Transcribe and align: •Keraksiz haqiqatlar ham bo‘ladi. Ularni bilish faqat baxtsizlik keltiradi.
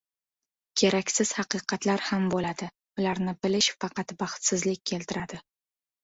•Keraksiz 0.81 1.31
haqiqatlar 1.39 2.01
ham 2.05 2.23
bo‘ladi. 2.33 2.69
Ularni 3.01 3.35
bilish 3.47 3.67
faqat 3.83 4.13
baxtsizlik 4.23 4.81
keltiradi. 4.93 5.41